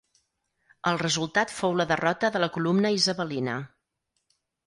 [0.91, 3.59] El resultat fou la derrota de la columna isabelina.